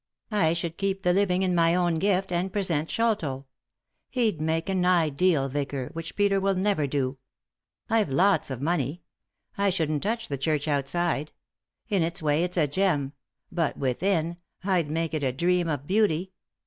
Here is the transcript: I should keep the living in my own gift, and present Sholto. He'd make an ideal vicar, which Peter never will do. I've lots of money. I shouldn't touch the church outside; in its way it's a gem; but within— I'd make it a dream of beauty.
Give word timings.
I 0.31 0.53
should 0.53 0.77
keep 0.79 1.03
the 1.03 1.13
living 1.13 1.43
in 1.43 1.53
my 1.53 1.75
own 1.75 1.99
gift, 1.99 2.31
and 2.31 2.51
present 2.51 2.89
Sholto. 2.89 3.45
He'd 4.09 4.41
make 4.41 4.67
an 4.67 4.83
ideal 4.83 5.47
vicar, 5.47 5.91
which 5.93 6.15
Peter 6.15 6.39
never 6.55 6.81
will 6.81 6.87
do. 6.87 7.17
I've 7.87 8.09
lots 8.09 8.49
of 8.49 8.63
money. 8.63 9.03
I 9.59 9.69
shouldn't 9.69 10.01
touch 10.01 10.27
the 10.27 10.39
church 10.39 10.67
outside; 10.67 11.33
in 11.87 12.01
its 12.01 12.19
way 12.19 12.43
it's 12.43 12.57
a 12.57 12.65
gem; 12.65 13.13
but 13.51 13.77
within— 13.77 14.37
I'd 14.63 14.89
make 14.89 15.13
it 15.13 15.23
a 15.23 15.31
dream 15.31 15.69
of 15.69 15.85
beauty. 15.85 16.31